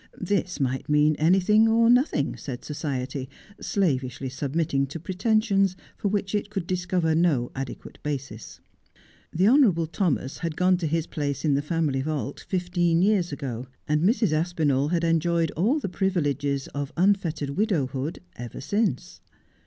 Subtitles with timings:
[0.19, 6.49] This might mean anything or nothing, said Society, slavishly submitting to pretensions for which it
[6.49, 8.61] could discover no adequate basis.
[9.31, 13.67] The honourable Thomas had gone to his place in the family vault fifteen years ago,
[13.87, 14.31] and Mrs.
[14.33, 19.21] Aspinall had enjoyed all the privileges of unfettered widowhood ever since.